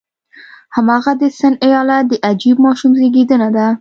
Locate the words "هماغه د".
0.75-1.23